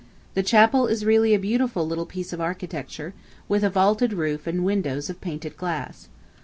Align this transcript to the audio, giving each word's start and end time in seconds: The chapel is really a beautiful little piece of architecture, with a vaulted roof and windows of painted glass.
The 0.33 0.41
chapel 0.41 0.87
is 0.87 1.05
really 1.05 1.35
a 1.35 1.37
beautiful 1.37 1.85
little 1.85 2.07
piece 2.07 2.33
of 2.33 2.41
architecture, 2.41 3.13
with 3.47 3.63
a 3.63 3.69
vaulted 3.69 4.13
roof 4.13 4.47
and 4.47 4.65
windows 4.65 5.11
of 5.11 5.21
painted 5.21 5.55
glass. 5.55 6.09